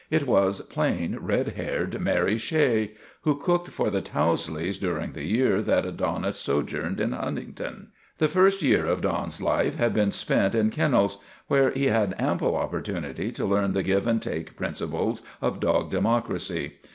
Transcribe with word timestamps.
It 0.09 0.25
was 0.25 0.61
plain, 0.61 1.17
red 1.21 1.49
haired 1.49 2.01
Mary 2.01 2.39
Shea 2.39 2.93
who 3.21 3.35
cooked 3.35 3.67
for 3.67 3.91
the 3.91 4.01
Towsleys 4.01 4.79
during 4.79 5.11
the 5.11 5.25
year 5.25 5.61
that 5.61 5.85
Adonis 5.85 6.37
sojourned 6.37 6.99
in 6.99 7.11
Huntington. 7.11 7.89
The 8.17 8.27
first 8.27 8.63
year 8.63 8.87
of 8.87 9.01
Don's 9.01 9.43
life 9.43 9.75
had 9.75 9.93
been 9.93 10.11
spent 10.11 10.55
in 10.55 10.71
kennels, 10.71 11.19
where 11.45 11.69
he 11.69 11.85
had 11.85 12.15
ample 12.17 12.55
opportunity 12.55 13.31
to 13.33 13.45
learn 13.45 13.73
the 13.73 13.83
give 13.83 14.07
and 14.07 14.19
take 14.19 14.55
principles 14.57 15.21
of 15.39 15.59
dog 15.59 15.91
democracy. 15.91 16.77